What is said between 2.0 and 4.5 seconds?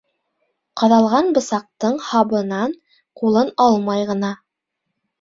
һабынан ҡулын алмай ғына: